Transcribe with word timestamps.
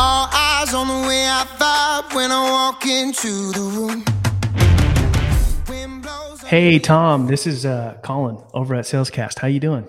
All 0.00 0.28
eyes 0.32 0.74
on 0.74 0.86
the 0.86 1.08
way 1.08 1.26
I 1.26 1.44
vibe 1.58 2.14
when 2.14 2.30
I 2.30 2.48
walk 2.52 2.86
into 2.86 3.50
the 3.50 3.60
room. 3.60 4.04
Hey 6.46 6.78
Tom, 6.78 7.26
this 7.26 7.48
is 7.48 7.66
uh, 7.66 7.98
Collin 8.04 8.38
over 8.54 8.76
at 8.76 8.84
Salescast. 8.84 9.40
How 9.40 9.48
you 9.48 9.58
doing? 9.58 9.88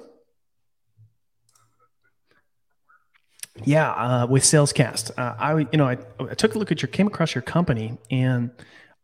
Yeah, 3.64 3.92
uh, 3.92 4.26
with 4.26 4.42
Salescast, 4.42 5.12
uh, 5.16 5.36
I 5.38 5.60
you 5.60 5.78
know 5.78 5.86
I, 5.88 5.98
I 6.20 6.34
took 6.34 6.56
a 6.56 6.58
look 6.58 6.72
at 6.72 6.82
your 6.82 6.90
came 6.90 7.06
across 7.06 7.36
your 7.36 7.44
company 7.44 8.00
and 8.10 8.50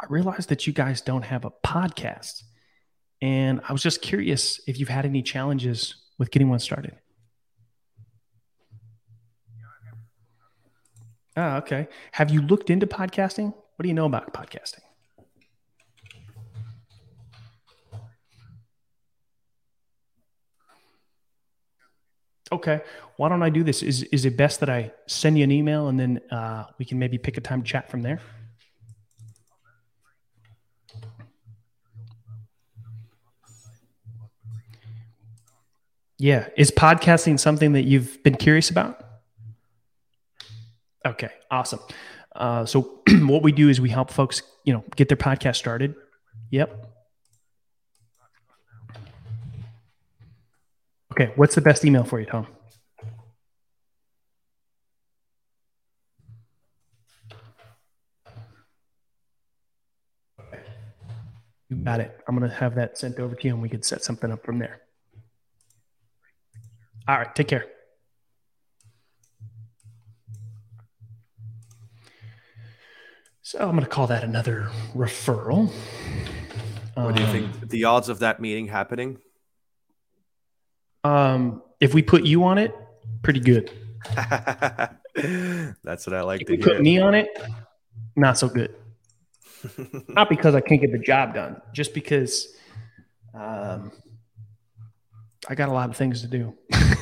I 0.01 0.07
realized 0.09 0.49
that 0.49 0.65
you 0.65 0.73
guys 0.73 1.01
don't 1.01 1.21
have 1.21 1.45
a 1.45 1.51
podcast, 1.51 2.41
and 3.21 3.61
I 3.69 3.73
was 3.73 3.83
just 3.83 4.01
curious 4.01 4.59
if 4.65 4.79
you've 4.79 4.89
had 4.89 5.05
any 5.05 5.21
challenges 5.21 5.97
with 6.17 6.31
getting 6.31 6.49
one 6.49 6.57
started. 6.57 6.95
Ah, 11.35 11.57
okay. 11.57 11.87
Have 12.13 12.31
you 12.31 12.41
looked 12.41 12.69
into 12.69 12.87
podcasting? 12.87 13.53
What 13.53 13.83
do 13.83 13.87
you 13.87 13.93
know 13.93 14.05
about 14.05 14.33
podcasting? 14.33 14.79
Okay. 22.51 22.81
Why 23.17 23.29
don't 23.29 23.43
I 23.43 23.49
do 23.49 23.63
this? 23.63 23.81
Is 23.81 24.03
is 24.03 24.23
it 24.25 24.37
best 24.37 24.59
that 24.59 24.69
I 24.69 24.91
send 25.07 25.37
you 25.37 25.43
an 25.43 25.51
email 25.51 25.87
and 25.87 25.99
then 25.99 26.21
uh, 26.31 26.65
we 26.77 26.85
can 26.85 26.99
maybe 26.99 27.17
pick 27.17 27.37
a 27.37 27.41
time 27.41 27.63
to 27.63 27.67
chat 27.67 27.89
from 27.89 28.01
there? 28.01 28.19
Yeah. 36.17 36.47
Is 36.55 36.71
podcasting 36.71 37.39
something 37.39 37.73
that 37.73 37.83
you've 37.83 38.21
been 38.23 38.35
curious 38.35 38.69
about? 38.69 39.04
Okay. 41.05 41.29
Awesome. 41.51 41.79
Uh, 42.35 42.65
so 42.65 43.01
what 43.21 43.43
we 43.43 43.51
do 43.51 43.69
is 43.69 43.79
we 43.79 43.89
help 43.89 44.11
folks, 44.11 44.41
you 44.63 44.73
know, 44.73 44.83
get 44.95 45.07
their 45.07 45.17
podcast 45.17 45.55
started. 45.57 45.95
Yep. 46.51 46.91
Okay. 51.13 51.31
What's 51.35 51.55
the 51.55 51.61
best 51.61 51.85
email 51.85 52.03
for 52.03 52.19
you, 52.19 52.25
Tom? 52.25 52.47
You 61.69 61.77
got 61.77 61.99
it. 61.99 62.19
I'm 62.27 62.37
going 62.37 62.49
to 62.49 62.55
have 62.55 62.75
that 62.75 62.97
sent 62.97 63.19
over 63.19 63.35
to 63.35 63.47
you 63.47 63.53
and 63.53 63.61
we 63.61 63.69
could 63.69 63.85
set 63.85 64.03
something 64.03 64.31
up 64.31 64.45
from 64.45 64.59
there. 64.59 64.81
All 67.07 67.17
right. 67.17 67.33
Take 67.35 67.47
care. 67.47 67.65
So 73.45 73.59
I'm 73.59 73.73
going 73.75 73.81
to 73.81 73.85
call 73.85 74.07
that 74.07 74.23
another 74.23 74.71
referral. 74.95 75.71
What 76.95 77.13
do 77.15 77.21
you 77.21 77.27
Um, 77.27 77.31
think? 77.51 77.69
The 77.69 77.83
odds 77.83 78.09
of 78.09 78.17
that 78.19 78.39
meeting 78.39 78.65
happening? 78.67 79.19
Um, 81.03 81.61
if 81.79 81.93
we 81.93 82.01
put 82.01 82.23
you 82.25 82.43
on 82.45 82.57
it, 82.57 82.73
pretty 83.21 83.39
good. 83.39 83.69
That's 84.15 86.07
what 86.07 86.15
I 86.15 86.21
like 86.23 86.41
If 86.41 86.47
to 86.47 86.53
we 86.53 86.57
put 86.57 86.73
hear. 86.73 86.81
me 86.81 86.99
on 86.99 87.13
it, 87.13 87.27
not 88.15 88.39
so 88.39 88.49
good. 88.49 88.73
Not 90.09 90.27
because 90.27 90.55
I 90.55 90.61
can't 90.61 90.81
get 90.81 90.91
the 90.91 90.97
job 90.97 91.35
done, 91.35 91.61
just 91.71 91.93
because 91.93 92.47
um, 93.35 93.91
I 95.47 95.53
got 95.53 95.69
a 95.69 95.71
lot 95.71 95.89
of 95.91 95.97
things 95.97 96.21
to 96.21 96.27
do, 96.27 96.55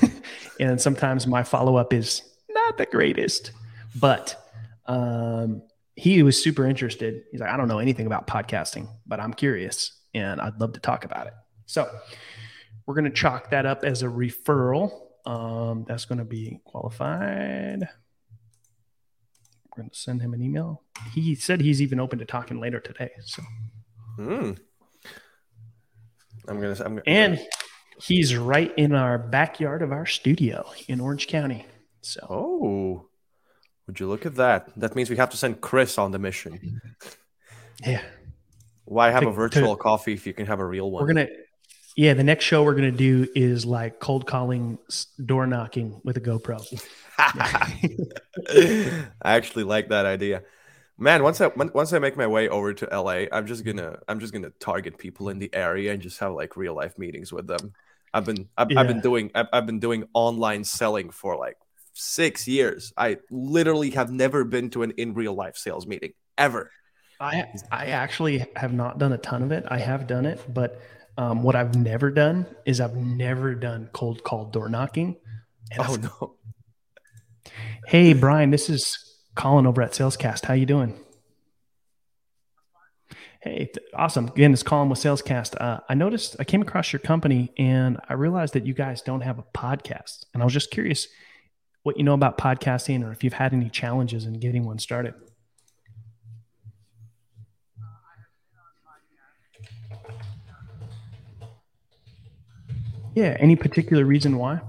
and 0.60 0.80
sometimes 0.80 1.26
my 1.26 1.44
follow 1.44 1.78
up 1.78 1.94
is 1.94 2.22
not 2.50 2.78
the 2.78 2.86
greatest. 2.86 3.52
But 3.98 4.38
um, 4.88 5.62
he 5.96 6.24
was 6.24 6.42
super 6.42 6.66
interested. 6.68 7.24
He's 7.32 7.40
like, 7.42 7.50
I 7.50 7.58
don't 7.58 7.68
know 7.68 7.80
anything 7.80 8.06
about 8.08 8.28
podcasting, 8.28 8.88
but 9.06 9.20
I'm 9.20 9.34
curious, 9.34 9.92
and 10.14 10.42
I'd 10.42 10.60
love 10.60 10.74
to 10.74 10.80
talk 10.80 11.06
about 11.06 11.28
it. 11.28 11.34
So 11.66 11.90
we're 12.86 12.96
going 12.96 13.06
to 13.06 13.12
chalk 13.12 13.52
that 13.52 13.66
up 13.66 13.84
as 13.84 14.04
a 14.04 14.08
referral. 14.08 14.92
Um, 15.26 15.86
that's 15.88 16.06
going 16.06 16.18
to 16.20 16.26
be 16.26 16.60
qualified. 16.66 17.88
We're 19.70 19.82
going 19.84 19.90
to 19.90 19.96
send 19.98 20.22
him 20.22 20.34
an 20.34 20.42
email. 20.42 20.84
He 21.14 21.36
said 21.36 21.62
he's 21.62 21.82
even 21.82 22.00
open 22.00 22.20
to 22.20 22.26
talking 22.26 22.60
later 22.60 22.80
today. 22.80 23.12
So, 23.22 23.44
Hmm. 24.18 24.52
I'm. 26.48 26.62
I'm 26.62 26.62
gonna 26.62 27.02
and 27.08 27.40
he's 28.02 28.36
right 28.36 28.74
in 28.78 28.94
our 28.94 29.18
backyard 29.18 29.82
of 29.82 29.92
our 29.92 30.06
studio 30.06 30.66
in 30.88 31.00
Orange 31.00 31.28
County. 31.28 31.66
So, 32.02 32.20
oh, 32.30 33.10
would 33.88 34.00
you 34.00 34.08
look 34.08 34.26
at 34.26 34.36
that? 34.36 34.70
That 34.78 34.96
means 34.96 35.10
we 35.10 35.18
have 35.18 35.30
to 35.32 35.38
send 35.38 35.62
Chris 35.62 35.98
on 35.98 36.12
the 36.12 36.20
mission. 36.20 36.82
yeah, 37.86 38.02
Why 38.86 39.12
have 39.12 39.24
To- 39.24 39.30
a 39.30 39.34
virtual 39.34 39.76
coffee 39.76 40.14
if 40.14 40.26
you 40.28 40.34
can 40.34 40.46
have 40.46 40.60
a 40.60 40.66
real 40.66 40.90
one? 40.92 41.02
we're 41.06 41.14
going 41.14 41.28
to, 41.28 41.34
yeah, 41.96 42.14
the 42.14 42.24
next 42.24 42.46
show 42.46 42.64
we're 42.64 42.76
going 42.76 42.92
to 42.92 42.98
do 42.98 43.28
is 43.36 43.66
like 43.66 44.00
cold 44.00 44.26
calling, 44.26 44.78
door 45.26 45.46
knocking 45.48 46.00
with 46.04 46.18
a 46.18 46.22
GoPro. 46.22 46.60
I 47.20 49.12
actually 49.24 49.64
like 49.64 49.90
that 49.90 50.06
idea. 50.06 50.44
Man, 50.98 51.24
once 51.24 51.42
I 51.42 51.48
once 51.48 51.92
I 51.92 52.00
make 52.00 52.16
my 52.18 52.28
way 52.28 52.50
over 52.50 52.74
to 52.74 52.86
LA, 52.92 53.26
I'm 53.32 53.48
just 53.48 53.66
gonna 53.66 53.98
I'm 54.08 54.20
just 54.20 54.32
gonna 54.32 54.52
target 54.60 54.98
people 54.98 55.30
in 55.30 55.40
the 55.40 55.50
area 55.54 55.92
and 55.92 56.02
just 56.02 56.20
have 56.20 56.34
like 56.34 56.56
real 56.56 56.76
life 56.76 56.98
meetings 56.98 57.34
with 57.34 57.48
them. 57.48 57.74
I've 58.14 58.26
been 58.26 58.48
I've, 58.58 58.68
I've 58.78 58.88
been 58.88 59.02
doing 59.02 59.32
I've, 59.34 59.48
I've 59.52 59.66
been 59.66 59.80
doing 59.80 60.08
online 60.14 60.64
selling 60.64 61.10
for 61.10 61.36
like 61.36 61.58
six 61.94 62.48
years. 62.48 62.92
I 62.98 63.18
literally 63.32 63.92
have 63.92 64.12
never 64.12 64.44
been 64.44 64.70
to 64.72 64.84
an 64.84 64.92
in 64.98 65.14
real 65.14 65.34
life 65.34 65.56
sales 65.58 65.88
meeting 65.88 66.14
ever. 66.38 66.70
I 67.20 67.46
I 67.72 67.86
actually 67.88 68.46
have 68.56 68.74
not 68.74 68.98
done 69.00 69.14
a 69.14 69.18
ton 69.18 69.44
of 69.44 69.52
it. 69.52 69.64
I 69.70 69.80
have 69.80 70.08
done 70.08 70.26
it, 70.26 70.42
but 70.52 70.82
um, 71.18 71.44
what 71.44 71.56
I've 71.56 71.76
never 71.76 72.10
done 72.12 72.46
is 72.66 72.82
I've 72.82 72.96
never 72.96 73.54
done 73.56 73.90
cold 73.94 74.24
call 74.24 74.46
door 74.46 74.68
knocking. 74.70 75.18
Oh 75.78 75.94
I've- 75.94 76.02
no! 76.02 76.36
Hey 77.88 78.14
Brian, 78.14 78.50
this 78.50 78.70
is 78.70 78.98
Collin 79.36 79.66
over 79.68 79.82
at 79.82 79.92
Salescast. 79.92 80.46
How 80.46 80.54
you 80.54 80.66
doing? 80.66 81.00
Hey, 83.42 83.72
awesome. 83.94 84.28
Again, 84.30 84.54
it's 84.54 84.64
Collin 84.64 84.88
with 84.88 85.00
Salescast. 85.00 85.60
Uh, 85.60 85.82
I 85.90 85.96
noticed 85.96 86.38
I 86.40 86.46
came 86.46 86.62
across 86.62 86.94
your 86.94 87.02
company 87.02 87.52
and 87.58 88.00
I 88.08 88.14
realized 88.14 88.54
that 88.54 88.66
you 88.66 88.74
guys 88.74 89.02
don't 89.02 89.20
have 89.20 89.38
a 89.38 89.44
podcast. 89.54 90.26
And 90.34 90.42
I 90.42 90.46
was 90.46 90.54
just 90.54 90.72
curious 90.72 91.10
what 91.84 91.98
you 91.98 92.04
know 92.04 92.14
about 92.14 92.38
podcasting 92.38 93.06
or 93.06 93.12
if 93.12 93.24
you've 93.24 93.34
had 93.34 93.54
any 93.54 93.70
challenges 93.70 94.26
in 94.26 94.34
getting 94.40 94.66
one 94.66 94.80
started. 94.80 95.14
Yeah, 103.16 103.38
any 103.40 103.56
particular 103.56 104.06
reason 104.06 104.38
why? 104.38 104.62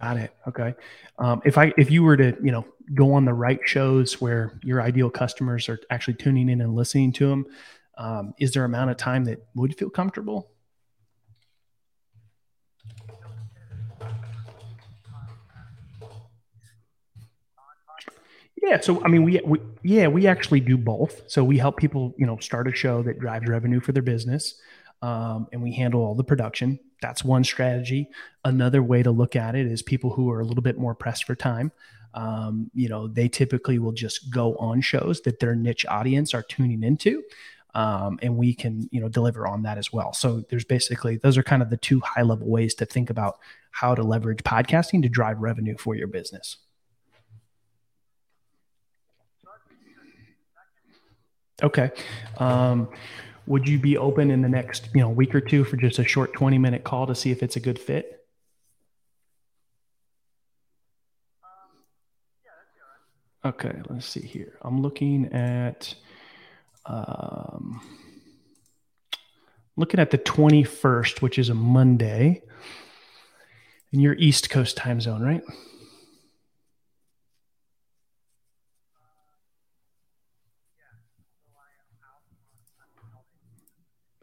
Got 0.00 0.16
it. 0.16 0.34
Okay. 0.48 0.74
Um, 1.18 1.40
if 1.44 1.56
I 1.56 1.72
if 1.78 1.90
you 1.90 2.02
were 2.02 2.16
to 2.16 2.36
you 2.42 2.50
know 2.50 2.66
go 2.92 3.14
on 3.14 3.24
the 3.24 3.32
right 3.32 3.60
shows 3.64 4.20
where 4.20 4.58
your 4.62 4.82
ideal 4.82 5.08
customers 5.08 5.68
are 5.68 5.78
actually 5.90 6.14
tuning 6.14 6.48
in 6.48 6.60
and 6.60 6.74
listening 6.74 7.12
to 7.14 7.28
them, 7.28 7.46
um, 7.96 8.34
is 8.38 8.52
there 8.52 8.64
amount 8.64 8.90
of 8.90 8.96
time 8.96 9.24
that 9.24 9.46
would 9.54 9.78
feel 9.78 9.88
comfortable? 9.90 10.51
Yeah, 18.62 18.80
so 18.80 19.04
I 19.04 19.08
mean, 19.08 19.24
we, 19.24 19.40
we 19.44 19.60
yeah 19.82 20.06
we 20.06 20.26
actually 20.28 20.60
do 20.60 20.78
both. 20.78 21.22
So 21.26 21.42
we 21.42 21.58
help 21.58 21.76
people 21.76 22.14
you 22.16 22.26
know 22.26 22.38
start 22.38 22.68
a 22.68 22.74
show 22.74 23.02
that 23.02 23.18
drives 23.18 23.48
revenue 23.48 23.80
for 23.80 23.90
their 23.90 24.04
business, 24.04 24.54
um, 25.02 25.48
and 25.52 25.62
we 25.62 25.72
handle 25.72 26.00
all 26.00 26.14
the 26.14 26.24
production. 26.24 26.78
That's 27.00 27.24
one 27.24 27.42
strategy. 27.42 28.08
Another 28.44 28.80
way 28.82 29.02
to 29.02 29.10
look 29.10 29.34
at 29.34 29.56
it 29.56 29.66
is 29.66 29.82
people 29.82 30.10
who 30.10 30.30
are 30.30 30.40
a 30.40 30.44
little 30.44 30.62
bit 30.62 30.78
more 30.78 30.94
pressed 30.94 31.24
for 31.24 31.34
time. 31.34 31.72
Um, 32.14 32.70
you 32.72 32.88
know, 32.88 33.08
they 33.08 33.28
typically 33.28 33.80
will 33.80 33.92
just 33.92 34.30
go 34.30 34.54
on 34.56 34.80
shows 34.80 35.22
that 35.22 35.40
their 35.40 35.56
niche 35.56 35.84
audience 35.86 36.32
are 36.32 36.42
tuning 36.42 36.84
into, 36.84 37.24
um, 37.74 38.20
and 38.22 38.36
we 38.36 38.54
can 38.54 38.88
you 38.92 39.00
know 39.00 39.08
deliver 39.08 39.44
on 39.44 39.64
that 39.64 39.76
as 39.76 39.92
well. 39.92 40.12
So 40.12 40.44
there's 40.50 40.64
basically 40.64 41.16
those 41.16 41.36
are 41.36 41.42
kind 41.42 41.62
of 41.62 41.70
the 41.70 41.78
two 41.78 41.98
high 41.98 42.22
level 42.22 42.48
ways 42.48 42.76
to 42.76 42.86
think 42.86 43.10
about 43.10 43.40
how 43.72 43.96
to 43.96 44.04
leverage 44.04 44.44
podcasting 44.44 45.02
to 45.02 45.08
drive 45.08 45.40
revenue 45.40 45.76
for 45.76 45.96
your 45.96 46.06
business. 46.06 46.58
Okay. 51.62 51.90
Um, 52.38 52.88
would 53.46 53.68
you 53.68 53.78
be 53.78 53.96
open 53.96 54.30
in 54.30 54.42
the 54.42 54.48
next, 54.48 54.88
you 54.94 55.00
know, 55.00 55.08
week 55.10 55.34
or 55.34 55.40
two 55.40 55.64
for 55.64 55.76
just 55.76 55.98
a 55.98 56.04
short 56.04 56.32
20 56.32 56.58
minute 56.58 56.84
call 56.84 57.06
to 57.06 57.14
see 57.14 57.30
if 57.30 57.42
it's 57.42 57.56
a 57.56 57.60
good 57.60 57.78
fit? 57.78 58.18
Okay, 63.44 63.72
let's 63.88 64.06
see 64.06 64.20
here. 64.20 64.56
I'm 64.62 64.82
looking 64.82 65.32
at 65.32 65.94
um, 66.86 67.80
looking 69.76 69.98
at 69.98 70.10
the 70.10 70.18
21st, 70.18 71.22
which 71.22 71.38
is 71.38 71.48
a 71.48 71.54
Monday. 71.54 72.42
in 73.92 74.00
your 74.00 74.14
East 74.14 74.48
Coast 74.50 74.76
time 74.76 75.00
zone, 75.00 75.22
right? 75.22 75.42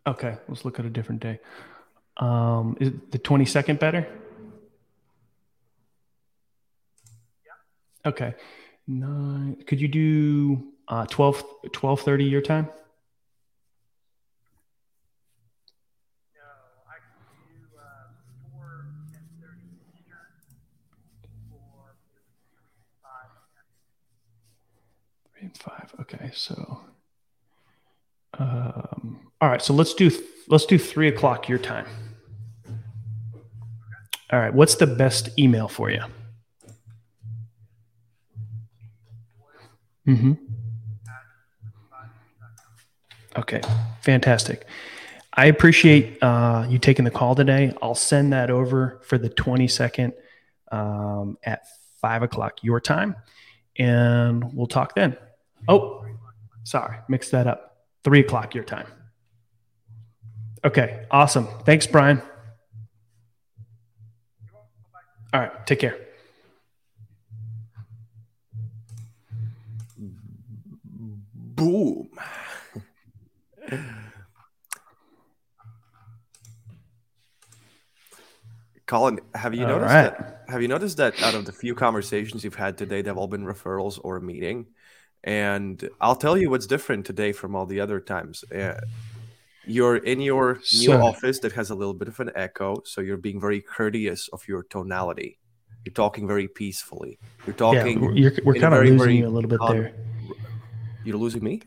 Okay, 0.10 0.36
let's 0.48 0.66
look 0.66 0.80
at 0.80 0.86
a 0.86 0.90
different 0.90 1.22
day. 1.22 1.40
Um, 2.18 2.76
is 2.80 2.92
the 3.12 3.20
22nd 3.20 3.80
better? 3.80 4.08
Yeah. 7.46 8.10
Okay. 8.10 8.34
Nine. 8.88 9.58
Could 9.68 9.80
you 9.80 9.88
do 9.88 10.64
uh, 10.88 11.06
12, 11.06 11.36
1230 11.62 12.24
your 12.24 12.42
time? 12.42 12.70
Three 25.32 25.42
and 25.44 25.58
five. 25.58 25.94
Okay, 26.02 26.32
so 26.34 26.82
um, 28.40 29.29
all 29.42 29.50
right. 29.50 29.62
So 29.62 29.74
let's 29.74 29.94
do 29.94 30.12
let's 30.48 30.66
do 30.66 30.78
three 30.78 31.08
o'clock 31.08 31.48
your 31.48 31.60
time. 31.60 31.86
All 34.32 34.40
right. 34.40 34.54
What's 34.54 34.76
the 34.76 34.88
best 34.88 35.38
email 35.40 35.68
for 35.68 35.90
you? 35.90 36.02
Mm-hmm. 40.08 40.34
Okay, 43.38 43.62
fantastic. 44.02 44.66
I 45.34 45.46
appreciate 45.46 46.22
uh, 46.22 46.66
you 46.68 46.80
taking 46.80 47.06
the 47.06 47.12
call 47.12 47.36
today. 47.36 47.74
I'll 47.82 47.96
send 47.96 48.34
that 48.34 48.50
over 48.50 49.00
for 49.04 49.18
the 49.18 49.30
22nd 49.30 50.14
um, 50.72 51.38
at 51.44 51.62
five 52.02 52.24
o'clock 52.24 52.64
your 52.64 52.82
time, 52.82 53.16
and 53.78 54.44
we'll 54.54 54.68
talk 54.68 54.96
then. 54.96 55.16
Oh, 55.68 56.06
sorry, 56.64 56.98
mixed 57.08 57.32
that 57.32 57.48
up. 57.48 57.86
Three 58.04 58.20
o'clock 58.22 58.56
your 58.56 58.64
time. 58.64 58.88
Okay, 60.64 61.06
awesome. 61.10 61.48
Thanks, 61.66 61.88
Brian. 61.88 62.22
All 65.34 65.42
right, 65.42 65.68
take 65.68 65.80
care. 65.80 65.98
Boom. 71.60 72.10
Collin, 78.86 79.20
have 79.36 79.54
you 79.54 79.66
All 79.66 79.74
noticed 79.74 79.94
right. 79.94 80.18
that? 80.18 80.46
Have 80.50 80.64
you 80.64 80.68
noticed 80.68 80.98
that 80.98 81.22
out 81.22 81.36
of 81.36 81.46
the 81.46 81.52
few 81.52 81.76
conversations 81.76 82.44
you've 82.44 82.56
had 82.56 82.76
today, 82.76 83.04
they've 83.04 83.16
all 83.16 83.28
been 83.28 83.46
referrals 83.46 84.00
or 84.04 84.18
a 84.18 84.22
meeting? 84.22 84.66
And 85.24 85.88
I'll 86.02 86.16
tell 86.16 86.36
you 86.36 86.50
what's 86.50 86.66
different 86.66 87.06
today 87.06 87.32
from 87.32 87.56
all 87.56 87.68
the 87.68 87.82
other 87.82 88.00
times. 88.00 88.44
Uh, 88.52 88.80
you're 89.70 89.98
in 89.98 90.20
your 90.22 90.56
new 90.56 90.62
So- 90.92 91.02
office 91.02 91.40
that 91.40 91.52
has 91.54 91.70
a 91.70 91.76
little 91.76 91.94
bit 91.94 92.08
of 92.08 92.20
an 92.20 92.32
echo, 92.36 92.82
so 92.86 93.02
you're 93.02 93.18
being 93.18 93.40
very 93.40 93.62
courteous 93.62 94.28
of 94.30 94.48
your 94.48 94.64
tonality. 94.64 95.38
You're 95.86 95.94
talking 95.94 96.28
very 96.28 96.48
peacefully. 96.48 97.20
You're 97.46 97.56
talking. 97.56 98.02
we're, 98.02 98.12
you're, 98.14 98.34
we're 98.44 98.56
kind 98.56 98.74
of 98.74 98.82
losing 98.82 98.98
very 98.98 99.18
you 99.18 99.28
a 99.28 99.30
little 99.30 99.50
bit 99.50 99.60
calm- 99.60 99.78
there. 99.78 99.94
You're 101.06 101.18
losing 101.18 101.44
me. 101.44 101.62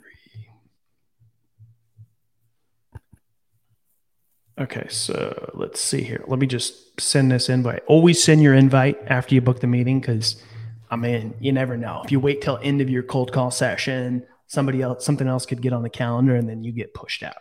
Okay, 4.60 4.87
so 4.90 5.50
let's 5.55 5.81
see 5.81 6.02
here. 6.02 6.22
Let 6.28 6.38
me 6.38 6.46
just 6.46 7.00
send 7.00 7.32
this 7.32 7.48
invite. 7.48 7.82
Always 7.87 8.22
send 8.22 8.43
your 8.43 8.55
invite 8.55 8.98
after 9.06 9.34
you 9.34 9.40
book 9.40 9.60
the 9.60 9.66
meeting 9.66 9.98
because, 9.98 10.43
I 10.90 10.96
mean, 10.96 11.34
you 11.40 11.52
never 11.52 11.76
know. 11.78 12.02
If 12.05 12.12
you 12.12 12.20
wait 12.20 12.43
till 12.43 12.58
end 12.62 12.81
of 12.82 12.90
your 12.90 13.02
cold 13.02 13.32
call 13.32 13.50
session, 13.50 14.26
somebody 14.48 14.82
else, 14.82 15.06
something 15.06 15.26
else 15.26 15.46
could 15.46 15.62
get 15.62 15.72
on 15.72 15.82
the 15.82 15.90
calendar, 15.90 16.37
and 16.37 16.46
then 16.48 16.62
you 16.62 16.70
get 16.72 16.93
pushed 16.93 17.22
out. 17.22 17.37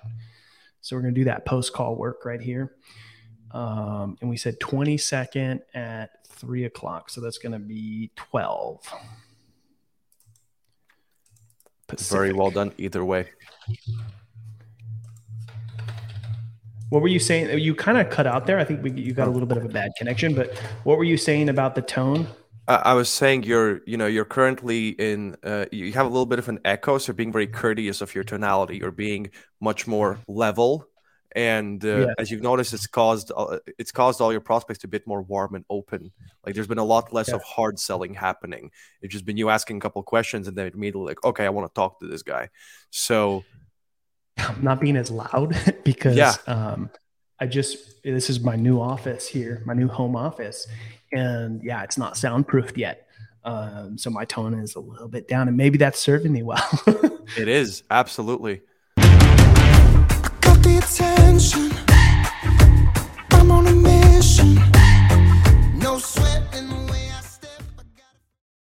So 0.82 0.96
we're 0.96 1.04
gonna 1.04 1.14
do 1.14 1.24
that 1.26 1.46
post 1.46 1.74
call 1.74 1.96
work 1.96 2.26
right 2.26 2.42
here. 2.42 2.76
Um, 3.52 4.18
and 4.22 4.30
we 4.30 4.38
said 4.38 4.60
22nd 4.60 5.62
at 5.74 6.26
three 6.28 6.66
o'clock, 6.66 7.10
so 7.10 7.22
that's 7.22 7.38
gonna 7.38 7.60
be 7.60 8.12
12. 8.16 8.82
Very 12.00 12.32
well 12.34 12.52
done 12.52 12.74
either 12.78 13.04
way. 13.04 13.28
What 16.90 17.02
were 17.02 17.08
you 17.08 17.20
saying? 17.20 17.58
You 17.60 17.74
kind 17.74 17.98
of 17.98 18.10
cut 18.10 18.28
out 18.28 18.46
there. 18.46 18.60
I 18.60 18.66
think 18.66 18.84
we, 18.84 18.92
you 18.92 19.14
got 19.14 19.28
a 19.28 19.32
little 19.32 19.48
bit 19.48 19.58
of 19.58 19.64
a 19.64 19.70
bad 19.70 19.92
connection, 19.98 20.36
but 20.36 20.58
what 20.84 20.98
were 20.98 21.06
you 21.06 21.16
saying 21.16 21.48
about 21.48 21.74
the 21.74 21.82
tone? 21.82 22.28
I 22.84 22.94
was 22.94 23.10
saying 23.10 23.44
you're, 23.44 23.82
you 23.86 23.98
know, 23.98 24.08
you're 24.08 24.26
currently 24.26 24.90
in, 24.90 25.36
uh, 25.44 25.66
you 25.72 25.92
have 25.94 26.06
a 26.06 26.10
little 26.10 26.26
bit 26.26 26.40
of 26.40 26.50
an 26.50 26.60
echo, 26.66 26.98
so 26.98 27.14
being 27.14 27.32
very 27.32 27.48
courteous 27.48 28.02
of 28.02 28.14
your 28.16 28.24
tonality. 28.24 28.78
You're 28.78 28.92
being 28.92 29.32
much 29.60 29.88
more 29.88 30.20
level, 30.28 30.88
and 31.36 31.84
uh, 31.86 31.88
Yeah. 32.08 32.14
as 32.20 32.30
you've 32.30 32.42
noticed, 32.42 32.74
it's 32.74 32.88
caused, 32.88 33.32
uh, 33.36 33.60
it's 33.78 33.92
caused 33.92 34.22
all 34.22 34.32
your 34.32 34.42
prospects 34.42 34.80
to 34.80 34.88
be 34.88 34.98
a 34.98 35.00
bit 35.00 35.08
more 35.08 35.22
warm 35.22 35.56
and 35.56 35.66
open. 35.70 36.12
Like 36.46 36.56
there's 36.56 36.68
been 36.68 36.78
a 36.78 36.84
lot 36.84 37.14
less 37.14 37.30
Yeah. 37.30 37.36
of 37.36 37.44
hard 37.44 37.80
selling 37.80 38.14
happening. 38.14 38.72
It's 39.02 39.14
just 39.14 39.26
been 39.26 39.38
you 39.38 39.50
asking 39.50 39.78
a 39.78 39.80
couple 39.80 40.04
questions, 40.04 40.48
and 40.48 40.58
then 40.58 40.72
immediately 40.74 41.08
like, 41.08 41.24
okay, 41.24 41.46
I 41.46 41.50
want 41.50 41.68
to 41.70 41.74
talk 41.74 42.00
to 42.02 42.08
this 42.08 42.24
guy. 42.24 42.50
So 42.90 43.44
I'm 44.38 44.64
not 44.64 44.80
being 44.82 44.98
as 44.98 45.12
loud 45.12 45.56
because 45.84 46.18
Yeah. 46.18 46.36
um, 46.48 46.90
I 47.42 47.48
just 47.48 48.04
this 48.04 48.30
is 48.30 48.40
my 48.40 48.56
new 48.56 48.80
office 48.80 49.28
here, 49.28 49.64
my 49.66 49.74
new 49.74 49.88
home 49.88 50.16
office, 50.16 50.68
and 51.12 51.60
yeah, 51.64 51.82
it's 51.82 51.98
not 51.98 52.16
soundproofed 52.16 52.78
yet. 52.78 53.08
Um, 53.44 53.98
so 53.98 54.12
my 54.12 54.26
tone 54.26 54.54
is 54.54 54.76
a 54.76 54.80
little 54.80 55.08
bit 55.08 55.28
down, 55.28 55.48
and 55.48 55.58
maybe 55.58 55.80
that's 55.80 56.00
serving 56.00 56.32
me 56.32 56.44
well. 56.44 56.64
it 57.36 57.48
is 57.48 57.82
absolutely. 57.90 58.62
I 58.98 60.30
got 60.42 60.62
the 60.62 60.78
attention. 60.78 61.72
I'm 63.32 63.50
on 63.50 63.66
a 63.66 63.74
mission. 63.74 64.71